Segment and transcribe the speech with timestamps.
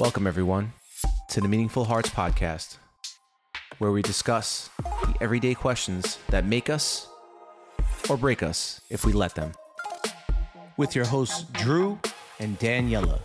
[0.00, 0.72] Welcome, everyone,
[1.28, 2.78] to the Meaningful Hearts podcast,
[3.80, 7.06] where we discuss the everyday questions that make us
[8.08, 9.52] or break us if we let them.
[10.78, 11.98] With your hosts, Drew
[12.38, 13.20] and Daniela.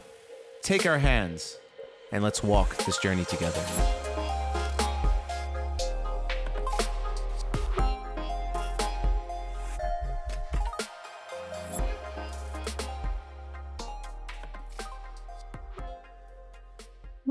[0.63, 1.57] Take our hands
[2.11, 3.63] and let's walk this journey together.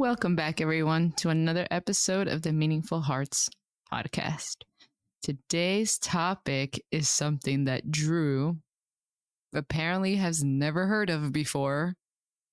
[0.04, 3.48] Welcome back, everyone, to another episode of the Meaningful Hearts
[3.90, 4.56] podcast.
[5.22, 8.58] Today's topic is something that Drew
[9.54, 11.94] apparently has never heard of before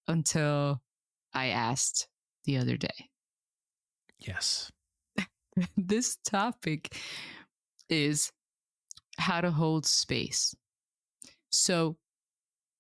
[0.08, 0.82] until
[1.34, 2.08] I asked
[2.45, 3.09] the other day.
[4.18, 4.72] Yes.
[5.76, 6.95] this topic
[7.90, 8.31] is
[9.18, 10.56] how to hold space.
[11.50, 11.98] So,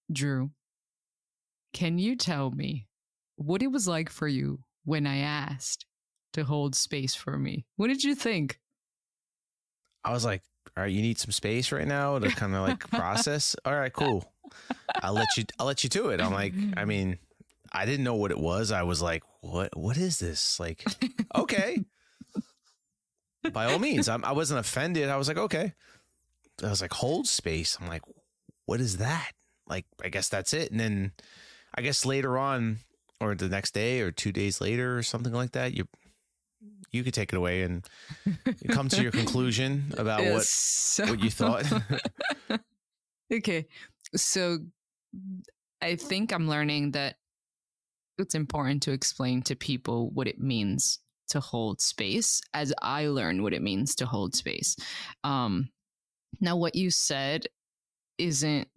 [0.09, 0.51] Drew,
[1.73, 2.87] can you tell me
[3.35, 5.85] what it was like for you when I asked
[6.33, 7.65] to hold space for me?
[7.75, 8.59] What did you think?
[10.03, 10.41] I was like,
[10.75, 13.55] all right, you need some space right now to kind of like process.
[13.65, 14.31] All right, cool.
[15.01, 16.21] I'll let you I'll let you do it.
[16.21, 17.17] I'm like, I mean,
[17.71, 18.71] I didn't know what it was.
[18.71, 20.59] I was like, what what is this?
[20.59, 20.83] Like,
[21.35, 21.83] okay.
[23.51, 24.07] By all means.
[24.07, 25.09] I'm, I wasn't offended.
[25.09, 25.73] I was like, okay.
[26.63, 27.77] I was like, hold space.
[27.81, 28.03] I'm like,
[28.65, 29.31] what is that?
[29.67, 30.69] Like, I guess that's it.
[30.69, 31.11] And then
[31.73, 32.77] I guess later on,
[33.21, 35.87] or the next day or two days later or something like that, you
[36.91, 37.87] you could take it away and
[38.69, 41.65] come to your conclusion about what so- what you thought.
[43.33, 43.65] okay.
[44.15, 44.59] So
[45.81, 47.15] I think I'm learning that
[48.17, 50.99] it's important to explain to people what it means
[51.29, 54.75] to hold space as I learn what it means to hold space.
[55.23, 55.69] Um,
[56.39, 57.47] now, what you said
[58.17, 58.67] isn't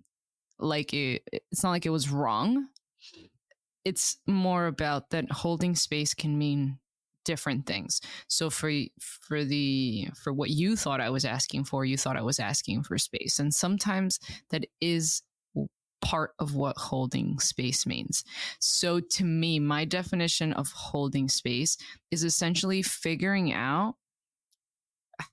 [0.58, 2.68] like it, it's not like it was wrong.
[3.84, 6.78] It's more about that holding space can mean
[7.24, 8.00] different things.
[8.28, 12.22] So for for the for what you thought I was asking for, you thought I
[12.22, 13.39] was asking for space.
[13.39, 15.22] And sometimes that is
[16.00, 18.24] part of what holding space means.
[18.61, 21.78] So to me, my definition of holding space
[22.11, 23.95] is essentially figuring out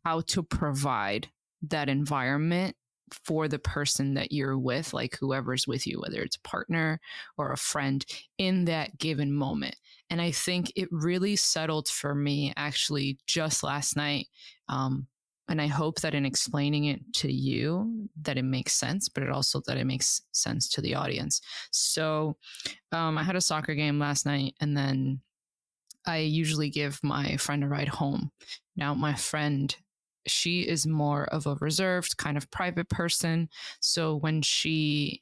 [0.06, 1.28] how to provide
[1.63, 2.75] that environment
[3.13, 6.99] for the person that you're with, like whoever's with you, whether it's a partner
[7.38, 8.05] or a friend,
[8.38, 9.75] in that given moment.
[10.09, 14.27] And I think it really settled for me actually just last night.
[14.67, 15.07] Um,
[15.47, 19.29] and I hope that in explaining it to you, that it makes sense, but it
[19.29, 21.41] also that it makes sense to the audience.
[21.71, 22.38] So
[22.91, 25.19] um, I had a soccer game last night, and then
[26.05, 28.31] I usually give my friend a ride home.
[28.77, 29.75] Now, my friend
[30.27, 33.49] she is more of a reserved kind of private person.
[33.79, 35.21] So when she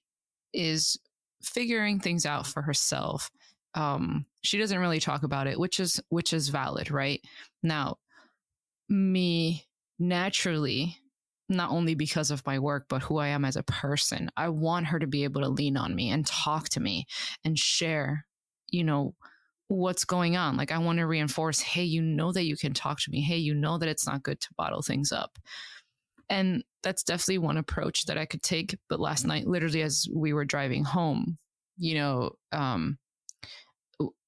[0.53, 0.97] is
[1.41, 3.29] figuring things out for herself,
[3.75, 7.21] um, she doesn't really talk about it, which is which is valid, right?
[7.63, 7.97] Now,
[8.87, 9.65] me
[9.99, 10.97] naturally,
[11.49, 14.87] not only because of my work, but who I am as a person, I want
[14.87, 17.05] her to be able to lean on me and talk to me
[17.43, 18.25] and share,
[18.69, 19.16] you know,
[19.69, 20.57] what's going on.
[20.57, 23.22] Like, I want to reinforce, hey, you know that you can talk to me.
[23.22, 25.40] Hey, you know that it's not good to bottle things up.
[26.30, 28.78] And that's definitely one approach that I could take.
[28.90, 31.38] But last night, literally, as we were driving home,
[31.78, 32.97] you know, um,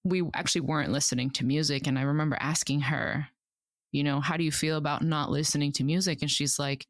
[0.03, 1.87] we actually weren't listening to music.
[1.87, 3.27] And I remember asking her,
[3.91, 6.19] you know, how do you feel about not listening to music?
[6.21, 6.87] And she's like,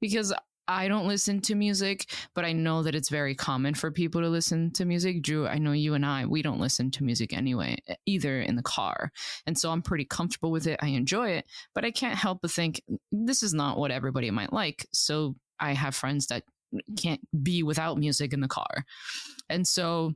[0.00, 0.32] because
[0.66, 4.28] I don't listen to music, but I know that it's very common for people to
[4.28, 5.22] listen to music.
[5.22, 7.76] Drew, I know you and I, we don't listen to music anyway,
[8.06, 9.12] either in the car.
[9.46, 10.80] And so I'm pretty comfortable with it.
[10.82, 12.82] I enjoy it, but I can't help but think
[13.12, 14.86] this is not what everybody might like.
[14.92, 16.44] So I have friends that
[16.96, 18.84] can't be without music in the car.
[19.48, 20.14] And so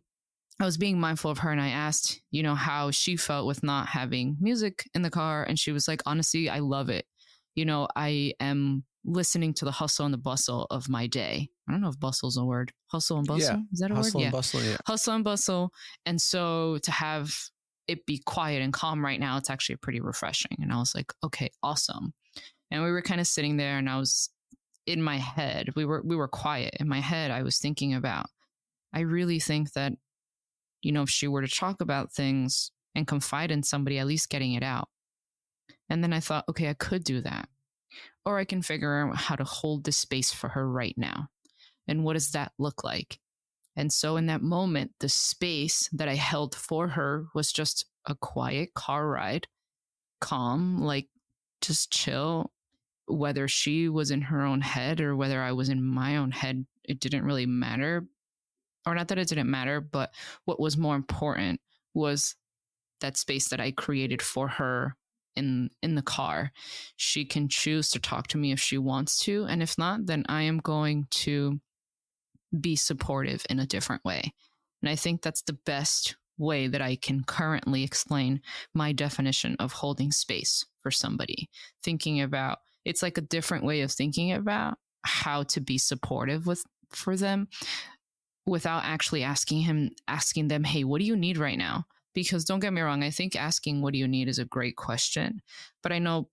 [0.60, 3.62] I was being mindful of her and I asked, you know, how she felt with
[3.62, 5.44] not having music in the car.
[5.44, 7.06] And she was like, honestly, I love it.
[7.54, 11.48] You know, I am listening to the hustle and the bustle of my day.
[11.68, 12.72] I don't know if bustle is a word.
[12.88, 13.56] Hustle and bustle?
[13.56, 13.62] Yeah.
[13.72, 14.24] Is that a Hustle word?
[14.24, 14.76] and bustle, yeah.
[14.86, 15.72] Hustle and bustle.
[16.06, 17.34] And so to have
[17.86, 20.56] it be quiet and calm right now, it's actually pretty refreshing.
[20.60, 22.12] And I was like, okay, awesome.
[22.70, 24.30] And we were kind of sitting there and I was
[24.86, 26.76] in my head, we were we were quiet.
[26.80, 28.26] In my head, I was thinking about,
[28.92, 29.92] I really think that
[30.82, 34.30] you know, if she were to talk about things and confide in somebody, at least
[34.30, 34.88] getting it out.
[35.90, 37.48] And then I thought, okay, I could do that.
[38.28, 41.28] Or I can figure out how to hold the space for her right now.
[41.86, 43.18] And what does that look like?
[43.74, 48.14] And so in that moment, the space that I held for her was just a
[48.14, 49.46] quiet car ride,
[50.20, 51.08] calm, like
[51.62, 52.52] just chill.
[53.06, 56.66] Whether she was in her own head or whether I was in my own head,
[56.84, 58.06] it didn't really matter
[58.86, 60.12] or not that it didn't matter, but
[60.44, 61.60] what was more important
[61.94, 62.34] was
[63.00, 64.96] that space that I created for her
[65.38, 66.52] in in the car.
[66.96, 70.24] She can choose to talk to me if she wants to, and if not, then
[70.28, 71.60] I am going to
[72.58, 74.32] be supportive in a different way.
[74.82, 78.40] And I think that's the best way that I can currently explain
[78.74, 81.48] my definition of holding space for somebody.
[81.82, 86.64] Thinking about it's like a different way of thinking about how to be supportive with
[86.90, 87.48] for them
[88.46, 92.60] without actually asking him asking them, "Hey, what do you need right now?" Because don't
[92.60, 95.40] get me wrong, I think asking what do you need is a great question,
[95.82, 96.28] but I know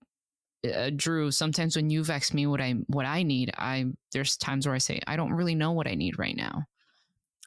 [0.65, 4.65] uh, Drew, sometimes when you've asked me what I what I need, I there's times
[4.65, 6.65] where I say I don't really know what I need right now.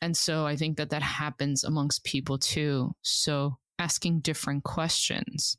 [0.01, 2.95] And so I think that that happens amongst people too.
[3.03, 5.57] So asking different questions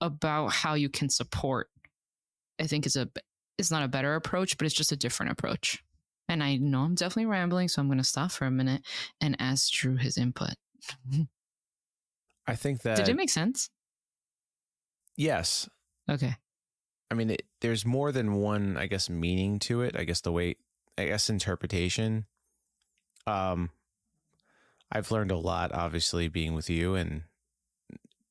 [0.00, 1.68] about how you can support,
[2.60, 3.08] I think is a
[3.58, 5.82] is not a better approach, but it's just a different approach.
[6.28, 8.82] And I know I'm definitely rambling, so I'm going to stop for a minute
[9.20, 10.54] and ask Drew his input.
[12.46, 13.70] I think that Did it make sense?
[15.16, 15.68] yes.
[16.10, 16.36] Okay.
[17.10, 19.96] I mean, it, there's more than one, I guess, meaning to it.
[19.96, 20.56] I guess the way,
[20.96, 22.24] I guess, interpretation.
[23.26, 23.70] Um,
[24.90, 27.22] I've learned a lot, obviously, being with you and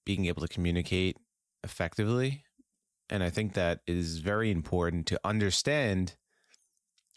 [0.03, 1.17] being able to communicate
[1.63, 2.43] effectively.
[3.09, 6.15] And I think that it is very important to understand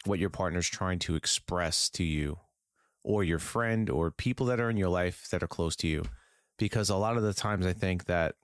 [0.05, 2.39] what your partner's trying to express to you
[3.03, 6.03] or your friend or people that are in your life that are close to you.
[6.57, 8.35] Because a lot of the times I think that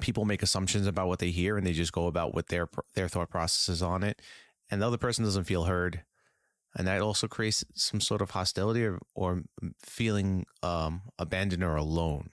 [0.00, 3.08] people make assumptions about what they hear and they just go about what their their
[3.08, 4.20] thought processes on it.
[4.70, 6.02] And the other person doesn't feel heard.
[6.76, 9.42] And that also creates some sort of hostility or, or
[9.78, 12.30] feeling um, abandoned or alone.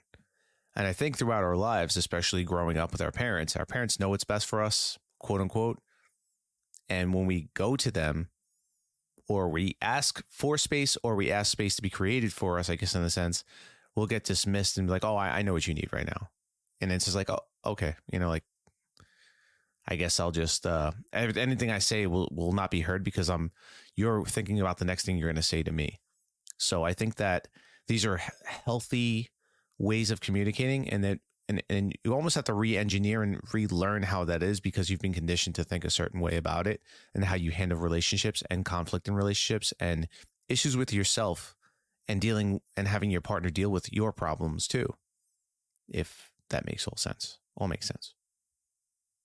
[0.74, 4.08] And i think throughout our lives especially growing up with our parents our parents know
[4.08, 5.78] what's best for us quote unquote.
[6.88, 8.28] And when we go to them
[9.28, 12.74] or we ask for space or we ask space to be created for us i
[12.74, 13.44] guess in a sense
[13.96, 16.28] we'll get dismissed and be like oh i, I know what you need right now.
[16.80, 17.94] And it's just like oh okay.
[18.12, 18.44] You know like
[19.88, 23.50] i guess i'll just uh anything i say will will not be heard because i'm
[23.96, 26.00] you're thinking about the next thing you're going to say to me.
[26.56, 27.48] So i think that
[27.88, 29.30] these are healthy
[29.78, 31.18] ways of communicating and that
[31.48, 35.12] and, and you almost have to re-engineer and relearn how that is because you've been
[35.12, 36.80] conditioned to think a certain way about it
[37.14, 40.08] and how you handle relationships and conflict in relationships and
[40.48, 41.54] issues with yourself
[42.08, 44.94] and dealing and having your partner deal with your problems too
[45.88, 47.38] if that makes all sense.
[47.56, 48.14] All makes sense.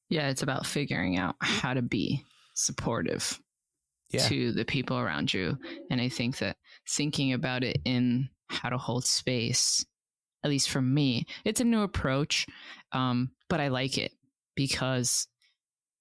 [0.09, 2.23] Yeah, it's about figuring out how to be
[2.55, 3.39] supportive
[4.09, 4.27] Yeah.
[4.27, 5.57] to the people around you.
[5.91, 6.57] And I think that
[6.89, 9.85] thinking about it in how to hold space,
[10.43, 12.45] at least for me, it's a new approach,
[12.93, 14.11] um, but I like it
[14.55, 15.27] because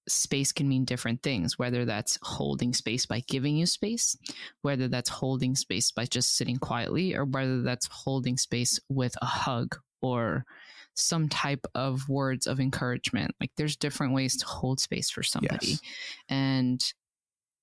[0.07, 4.17] space can mean different things, whether that's holding space by giving you space,
[4.61, 9.25] whether that's holding space by just sitting quietly, or whether that's holding space with a
[9.25, 10.45] hug or
[10.93, 13.35] some type of words of encouragement.
[13.39, 15.67] Like there's different ways to hold space for somebody.
[15.67, 15.81] Yes.
[16.29, 16.93] And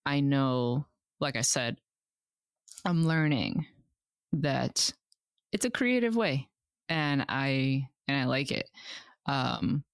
[0.07, 0.87] I know,
[1.21, 1.77] like I said,
[2.85, 3.67] I'm learning
[4.35, 4.93] that
[5.53, 6.49] it's a creative way
[6.89, 8.69] and I and I like it.
[9.27, 9.85] Um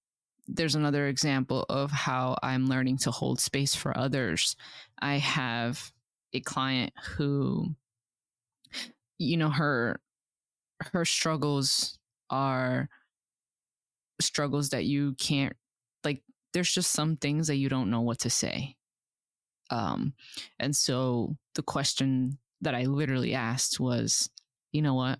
[0.53, 4.55] there's another example of how I'm learning to hold space for others.
[5.01, 5.91] I have
[6.33, 7.75] a client who
[9.17, 9.99] you know her
[10.93, 11.97] her struggles
[12.29, 12.89] are
[14.19, 15.55] struggles that you can't
[16.03, 16.21] like
[16.53, 18.75] there's just some things that you don't know what to say.
[19.69, 20.13] Um
[20.59, 24.29] and so the question that i literally asked was
[24.71, 25.19] you know what?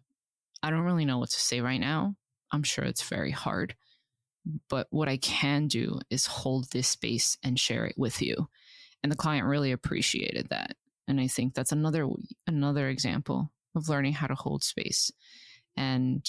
[0.64, 2.16] I don't really know what to say right now.
[2.52, 3.76] I'm sure it's very hard
[4.70, 8.50] but what i can do is hold this space and share it with you.
[9.04, 10.76] And the client really appreciated that.
[11.08, 12.08] And i think that's another
[12.48, 15.12] another example of learning how to hold space.
[15.78, 16.26] And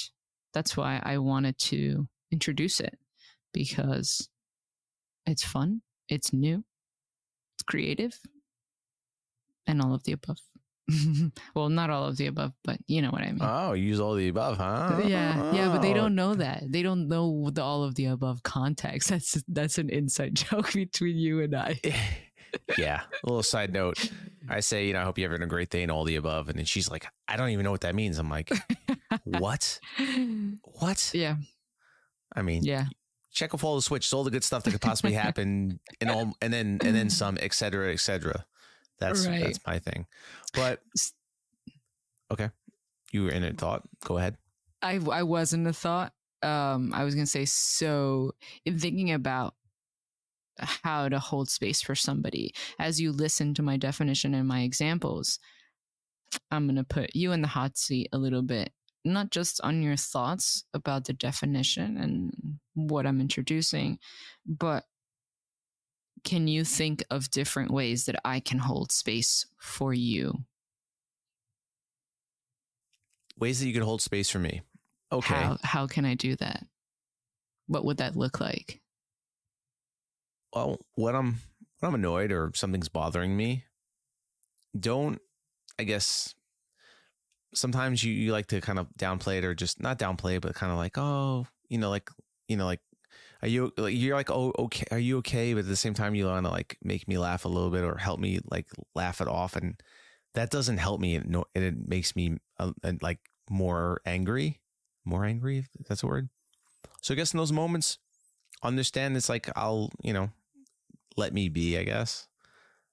[0.52, 2.98] that's why i wanted to introduce it
[3.52, 4.28] because
[5.26, 6.64] it's fun, it's new,
[7.54, 8.18] it's creative,
[9.66, 10.38] and all of the above.
[11.54, 13.38] well, not all of the above, but you know what I mean.
[13.40, 15.00] Oh, use all the above, huh?
[15.06, 15.94] yeah, yeah, but they Oh.
[15.94, 16.64] don't know that.
[16.70, 19.08] They don't know the all of the above context.
[19.10, 21.80] That's that's an inside joke between you and I.
[22.76, 23.02] yeah.
[23.24, 24.10] A little side note.
[24.48, 26.48] I say, you know, I hope you're having a great day and all the above.
[26.48, 28.18] And then she's like, I don't even know what that means.
[28.18, 28.50] I'm like,
[29.24, 29.78] what?
[30.64, 31.10] What?
[31.14, 31.36] yeah,
[32.34, 32.86] I mean, yeah,
[33.32, 36.34] check off all the switches, all the good stuff that could possibly happen, and all,
[36.42, 38.44] and then and then some, et cetera, et cetera.
[39.02, 39.40] That's Right.
[39.42, 40.06] that's my thing.
[40.54, 40.80] But
[42.30, 42.50] okay,
[43.10, 43.82] you were in a thought.
[44.04, 44.36] Go ahead.
[44.80, 46.12] I I was in a thought.
[46.42, 48.32] Um, I was gonna say so.
[48.64, 49.54] In thinking about
[50.58, 55.38] how to hold space for somebody, as you listen to my definition and my examples,
[56.50, 58.72] I'm gonna put you in the hot seat a little bit
[59.04, 63.98] not just on your thoughts about the definition and what I'm introducing,
[64.46, 64.84] but
[66.24, 70.44] can you think of different ways that I can hold space for you?
[73.38, 74.62] Ways that you can hold space for me.
[75.10, 75.34] Okay.
[75.34, 76.64] How how can I do that?
[77.66, 78.80] What would that look like?
[80.54, 81.40] Well, when I'm
[81.80, 83.64] when I'm annoyed or something's bothering me,
[84.78, 85.20] don't
[85.78, 86.34] I guess
[87.54, 90.54] sometimes you, you like to kind of downplay it or just not downplay it, but
[90.54, 92.10] kind of like, oh, you know, like
[92.48, 92.80] you know, like
[93.42, 96.14] are you like you're like oh okay are you okay but at the same time
[96.14, 99.20] you want to like make me laugh a little bit or help me like laugh
[99.20, 99.80] it off and
[100.34, 102.72] that doesn't help me and it makes me uh,
[103.02, 103.18] like
[103.50, 104.60] more angry
[105.04, 106.28] more angry if that's a word.
[107.00, 107.98] So i guess in those moments
[108.62, 110.30] understand it's like i'll you know
[111.16, 112.28] let me be i guess.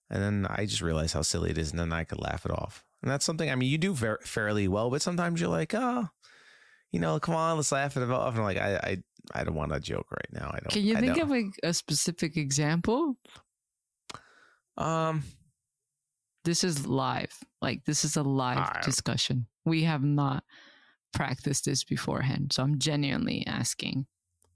[0.10, 2.52] And then i just realize how silly it is and then i could laugh it
[2.52, 2.84] off.
[3.02, 6.10] And that's something i mean you do ver- fairly well but sometimes you're like oh
[6.92, 8.34] you know come on let's laugh it off.
[8.34, 8.98] And I'm like i i
[9.34, 10.50] I don't want to joke right now.
[10.54, 10.70] I don't.
[10.72, 11.32] Can you I think don't.
[11.32, 13.18] of a, a specific example?
[14.78, 15.24] Um,
[16.46, 17.34] This is live.
[17.62, 19.48] Like this is a live I- discussion.
[19.66, 20.44] We have not
[21.14, 24.08] practiced this beforehand, so I'm genuinely asking,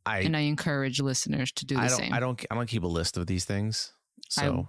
[0.06, 2.14] I and I encourage listeners to do the I don't same.
[2.14, 3.92] I don't I don't keep a list of these things.
[4.30, 4.68] So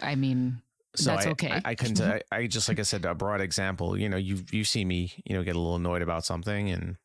[0.00, 0.62] I mean,
[0.96, 1.50] so that's I, okay.
[1.50, 2.00] I, I couldn't.
[2.32, 3.96] I, I just like I said a broad example.
[3.96, 6.96] You know, you you see me you know get a little annoyed about something and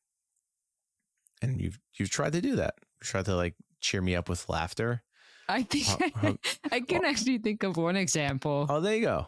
[1.41, 2.75] and you've you've tried to do that.
[3.01, 5.03] You tried to like cheer me up with laughter.
[5.49, 6.33] I think Uh, uh,
[6.71, 8.67] I can actually think of one example.
[8.69, 9.27] Oh, there you go.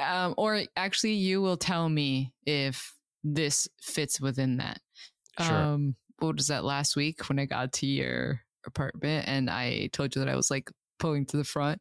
[0.00, 4.80] um, or actually you will tell me if this fits within that
[5.40, 5.56] Sure.
[5.56, 10.14] um what was that last week when i got to your apartment and i told
[10.14, 11.80] you that i was like pulling to the front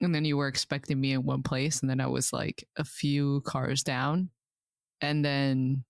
[0.00, 2.84] and then you were expecting me in one place and then i was like a
[2.84, 4.30] few cars down
[5.00, 5.82] and then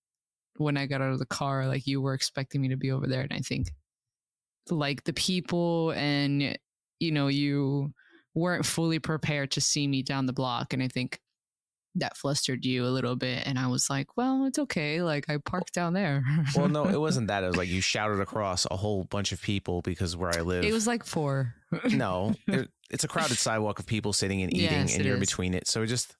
[0.61, 3.07] when i got out of the car like you were expecting me to be over
[3.07, 3.71] there and i think
[4.69, 6.57] like the people and
[6.99, 7.93] you know you
[8.35, 11.19] weren't fully prepared to see me down the block and i think
[11.95, 15.35] that flustered you a little bit and i was like well it's okay like i
[15.37, 16.23] parked down there
[16.55, 17.43] well, no, it wasn't that.
[17.43, 20.63] It was like you shouted across a whole bunch of people because where I live.
[20.63, 21.53] it was like four
[21.89, 22.33] no,
[22.89, 25.19] it's a crowded sidewalk of people sitting and eating, Yes, and you're is.
[25.19, 25.67] between it.
[25.67, 26.15] So it just,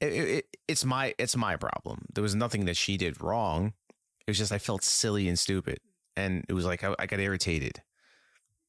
[0.00, 2.06] it, it, it's my it's my problem.
[2.14, 3.72] There was nothing that she did wrong.
[4.26, 5.80] It was just I felt silly and stupid,
[6.16, 7.82] and it was like I, I got irritated,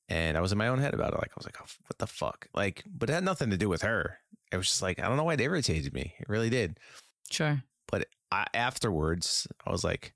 [0.08, 1.20] and I was in my own head about it.
[1.20, 2.48] Like I was like, oh, what the fuck?
[2.54, 4.20] Like, but it had nothing to do with her.
[4.52, 6.14] It was just like I don't know why it irritated me.
[6.20, 6.80] It really did.
[7.30, 10.14] sure But I, afterwards, I was like,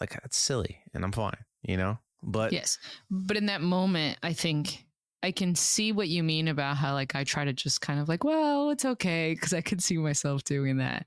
[0.00, 1.98] like that's silly, and I'm fine, you know.
[2.22, 2.78] But yes
[3.08, 4.84] but in that moment i think
[5.22, 8.08] i can see what you mean about how like i try to just kind of
[8.08, 11.06] like well it's okay because i could see myself doing that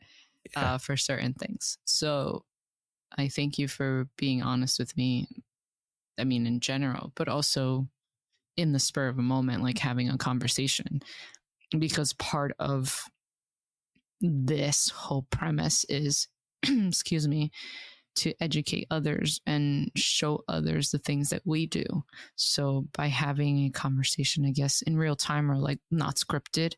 [0.55, 0.73] Yeah.
[0.73, 2.43] uh, for certain things so
[3.17, 5.27] i thank you for being honest with me
[6.17, 7.87] i mean in general but also
[8.57, 11.01] in the spur of a moment like having a conversation
[11.79, 13.03] because part of
[14.19, 16.27] this whole premise is
[16.63, 17.51] excuse me
[18.15, 21.83] to educate others and show others the things that we do.
[22.35, 26.73] So by having a conversation i guess in real time or like not scripted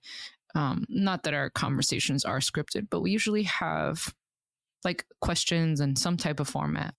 [0.55, 4.13] um not that our conversations are scripted but we usually have
[4.83, 6.93] like questions and some type of format.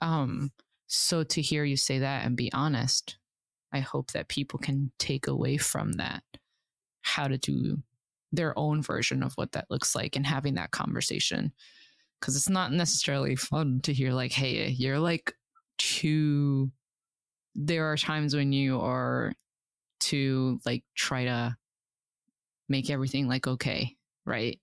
[0.00, 0.52] Um
[0.86, 3.16] so to hear you say that and be honest
[3.72, 6.22] i hope that people can take away from that
[7.02, 7.82] how to do
[8.32, 11.52] their own version of what that looks like and having that conversation
[12.20, 15.32] because it's not necessarily fun to hear like hey you're like
[15.78, 16.70] too
[17.54, 19.32] there are times when you are
[20.00, 21.56] to like try to
[22.68, 23.94] make everything like okay
[24.24, 24.58] right?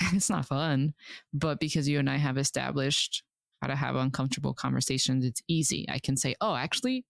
[0.12, 0.94] It's not fun
[1.32, 3.24] but because you and i have established
[3.60, 5.86] how to have uncomfortable conversations it's easy.
[5.88, 7.04] I can say oh actually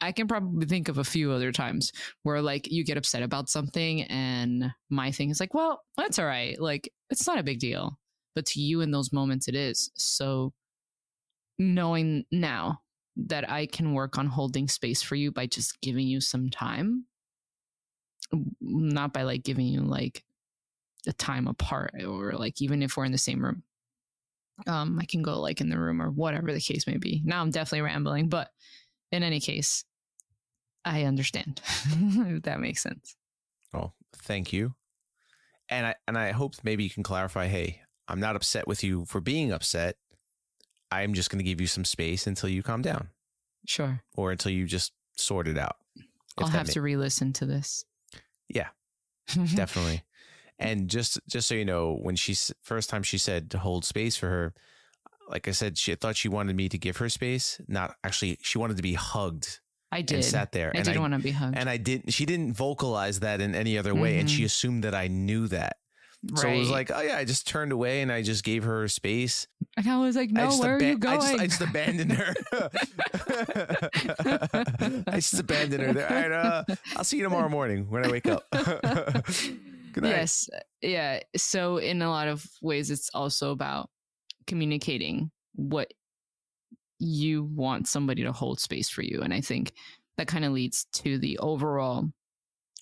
[0.00, 1.92] i can probably think of a few other times
[2.22, 6.26] where like you get upset about something and my thing is like well that's all
[6.26, 6.60] right.
[6.60, 7.98] Like it's not a big deal
[8.36, 9.90] but to you in those moments it is.
[9.96, 10.52] So
[11.58, 12.80] knowing now
[13.16, 17.06] that i can work on holding space for you by just giving you some time
[18.60, 20.22] not by like giving you like
[21.06, 23.62] a time apart or like even if we're in the same room
[24.66, 27.22] um i can go like in the room or whatever the case may be.
[27.24, 28.50] Now i'm definitely rambling but
[29.12, 29.84] in any case
[30.84, 33.16] i understand if that makes sense.
[33.72, 34.74] Well, thank you.
[35.68, 39.04] And I and I hope maybe you can clarify, hey, I'm not upset with you
[39.06, 39.96] for being upset.
[40.90, 43.08] I'm just going to give you some space until you calm down
[43.66, 45.76] sure or until you just sort it out.
[46.38, 47.84] I'll have ma- to re-listen to this
[48.48, 48.68] Yeah.
[49.54, 50.02] definitely.
[50.58, 54.16] And just just so you know, when she first time she said to hold space
[54.16, 54.54] for her,
[55.28, 57.60] like I said, she thought she wanted me to give her space.
[57.66, 59.58] Not actually, she wanted to be hugged
[59.92, 60.14] I did.
[60.16, 60.70] and sat there.
[60.74, 61.58] I and did I want to be hugged.
[61.58, 62.10] and I didn't.
[62.12, 64.46] She didn't vocalize that in any other way, and she Mhm.
[64.46, 65.76] assumed that I knew that.
[66.34, 68.88] So it was like, oh yeah, I just turned away and I just gave her
[68.88, 69.46] space.
[69.76, 71.18] and I was like, no, where are you going?
[71.18, 72.34] I just, I just abandoned her.
[75.06, 75.92] I just abandoned her.
[75.92, 76.08] There.
[76.08, 76.64] All right, uh,
[76.96, 78.44] I'll see you tomorrow morning when I wake up.
[78.50, 80.10] Good night.
[80.10, 80.48] Yes.
[80.82, 81.20] Yeah.
[81.36, 83.88] So, in a lot of ways, it's also about
[84.46, 85.92] communicating what
[86.98, 89.20] you want somebody to hold space for you.
[89.22, 89.72] And I think
[90.18, 92.10] that kind of leads to the overall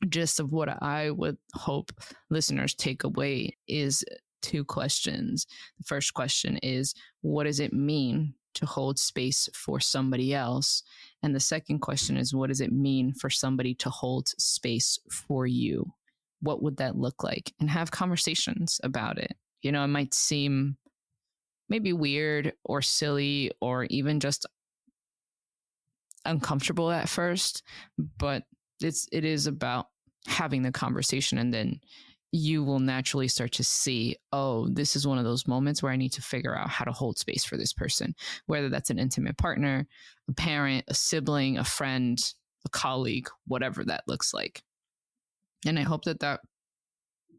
[0.04, 1.92] gist of what I would hope
[2.30, 4.04] listeners take away is
[4.42, 5.46] two questions.
[5.78, 10.82] The first question is what does it mean to hold space for somebody else?
[11.22, 15.46] And the second question is what does it mean for somebody to hold space for
[15.46, 15.92] you?
[16.40, 17.52] What would that look like?
[17.58, 19.34] And have conversations about it.
[19.62, 20.76] You know, it might seem
[21.68, 24.46] maybe weird or silly or even just
[26.24, 27.62] uncomfortable at first,
[28.18, 28.44] but
[28.80, 29.86] it's it is about
[30.26, 31.80] having the conversation and then
[32.32, 35.96] you will naturally start to see, oh, this is one of those moments where I
[35.96, 38.12] need to figure out how to hold space for this person,
[38.46, 39.86] whether that's an intimate partner,
[40.28, 42.18] a parent, a sibling, a friend,
[42.66, 44.64] a colleague, whatever that looks like.
[45.64, 46.40] And I hope that that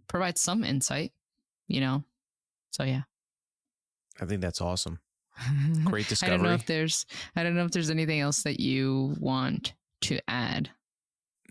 [0.07, 1.11] provides some insight,
[1.67, 2.05] you know?
[2.71, 3.01] So, yeah.
[4.21, 4.99] I think that's awesome.
[5.83, 6.35] Great discovery.
[6.35, 9.73] I don't know if there's I don't know if there's anything else that you want
[10.03, 10.69] to add.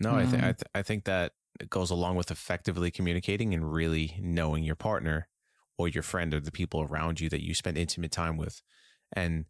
[0.00, 1.32] No, I think I, Um, th- I think that
[1.70, 5.28] goes along with effectively communicating and really knowing your partner
[5.78, 8.60] or your friend or the people around you that you spend intimate time with.
[9.12, 9.46] And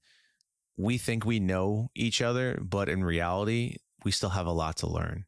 [0.76, 4.86] we think we know each other, but in reality, we still have a lot to
[4.86, 5.24] learn.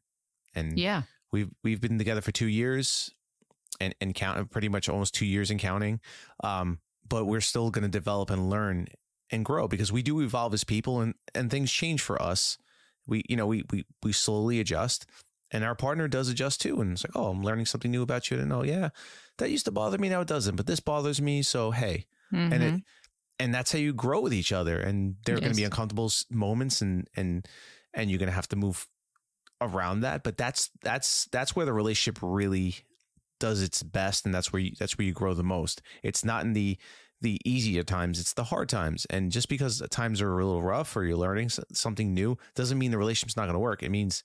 [0.53, 1.03] And Yeah.
[1.31, 3.09] we've we've been together for two years
[3.79, 5.99] and and count pretty much almost two years and counting.
[6.43, 8.87] Um, but we're still going to develop and learn
[9.31, 12.57] and grow because we do evolve as people and and things change for us.
[13.07, 15.05] We you know we we we slowly adjust
[15.51, 16.81] and our partner does adjust too.
[16.81, 18.89] And it's like oh I'm learning something new about you and oh yeah
[19.37, 22.53] that used to bother me now it doesn't but this bothers me so hey and
[22.63, 22.77] Mhm.
[22.77, 22.83] it
[23.39, 26.11] and that's how you grow with each other and there are going to be uncomfortable
[26.31, 27.47] moments and and
[27.93, 28.87] and you're going to have to move
[29.61, 32.75] around that but that's that's that's where the relationship really
[33.39, 36.43] does its best and that's where you that's where you grow the most it's not
[36.43, 36.77] in the
[37.21, 40.95] the easier times it's the hard times and just because times are a little rough
[40.95, 44.23] or you're learning something new doesn't mean the relationship's not going to work it means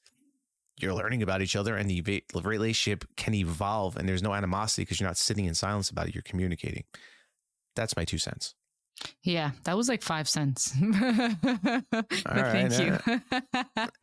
[0.79, 5.01] you're learning about each other and the relationship can evolve and there's no animosity because
[5.01, 6.85] you're not sitting in silence about it you're communicating
[7.75, 8.55] that's my two cents
[9.25, 10.75] Yeah, that was like five cents.
[10.81, 11.85] but
[12.27, 12.99] right, thank you.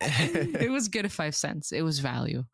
[0.00, 1.72] it was good at five cents.
[1.72, 2.44] It was value.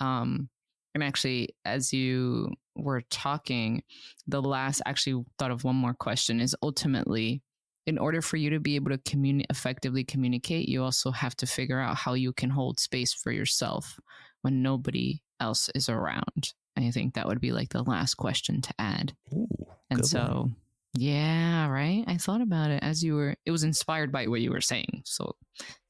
[0.00, 0.48] Um,
[0.94, 3.82] and actually, as you were talking,
[4.26, 7.42] the last actually thought of one more question is ultimately,
[7.86, 11.46] in order for you to be able to communi- effectively communicate, you also have to
[11.46, 13.98] figure out how you can hold space for yourself
[14.42, 16.52] when nobody else is around.
[16.76, 19.14] I think that would be like the last question to add.
[19.32, 19.46] Ooh,
[19.90, 20.56] And so, one.
[20.94, 22.04] yeah, right.
[22.06, 23.36] I thought about it as you were.
[23.44, 25.02] It was inspired by what you were saying.
[25.04, 25.36] So,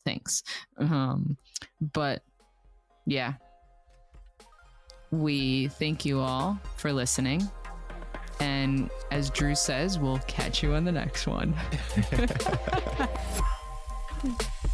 [0.05, 0.43] thanks.
[0.79, 1.37] Um,
[1.81, 2.25] but
[3.07, 3.35] yeah,
[5.12, 7.48] we thank you all for listening.
[8.40, 11.55] And as Drew says, we'll catch you on the next one.